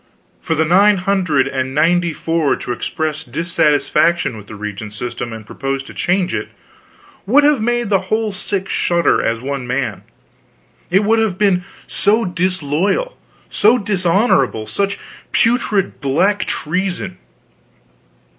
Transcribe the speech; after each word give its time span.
For 0.41 0.55
the 0.55 0.65
nine 0.65 0.97
hundred 0.97 1.47
and 1.47 1.75
ninety 1.75 2.11
four 2.11 2.55
to 2.55 2.71
express 2.71 3.23
dissatisfaction 3.23 4.35
with 4.35 4.47
the 4.47 4.55
regnant 4.55 4.93
system 4.93 5.31
and 5.31 5.45
propose 5.45 5.83
to 5.83 5.93
change 5.93 6.33
it, 6.33 6.49
would 7.27 7.43
have 7.43 7.61
made 7.61 7.91
the 7.91 7.99
whole 8.09 8.31
six 8.31 8.71
shudder 8.71 9.21
as 9.21 9.43
one 9.43 9.67
man, 9.67 10.01
it 10.89 11.03
would 11.03 11.19
have 11.19 11.37
been 11.37 11.63
so 11.85 12.25
disloyal, 12.25 13.15
so 13.47 13.77
dishonorable, 13.77 14.65
such 14.65 14.97
putrid 15.31 16.01
black 16.01 16.45
treason. 16.45 17.19